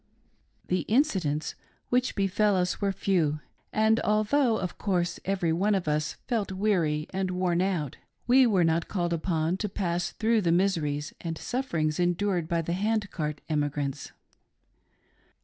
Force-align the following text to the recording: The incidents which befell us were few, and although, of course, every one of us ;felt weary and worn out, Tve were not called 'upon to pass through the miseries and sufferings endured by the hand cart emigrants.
The 0.65 0.79
incidents 0.87 1.53
which 1.89 2.15
befell 2.15 2.55
us 2.55 2.81
were 2.81 2.91
few, 2.91 3.39
and 3.71 3.99
although, 3.99 4.57
of 4.57 4.79
course, 4.79 5.19
every 5.25 5.53
one 5.53 5.75
of 5.75 5.87
us 5.87 6.13
;felt 6.27 6.51
weary 6.51 7.05
and 7.11 7.29
worn 7.29 7.61
out, 7.61 7.97
Tve 8.27 8.47
were 8.47 8.63
not 8.63 8.87
called 8.87 9.13
'upon 9.13 9.57
to 9.57 9.69
pass 9.69 10.09
through 10.09 10.41
the 10.41 10.51
miseries 10.51 11.13
and 11.21 11.37
sufferings 11.37 11.99
endured 11.99 12.47
by 12.47 12.63
the 12.63 12.73
hand 12.73 13.11
cart 13.11 13.41
emigrants. 13.47 14.11